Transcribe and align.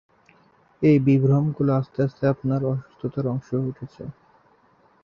এই 0.81 0.97
বিভ্রমগুলো 1.05 1.71
আস্তে 1.73 1.99
আস্তে 2.03 2.23
আপনার 2.33 2.61
অসুস্থতার 2.71 3.25
অংশ 3.27 3.47
হয়ে 3.53 3.69
উঠেছে। 3.71 4.03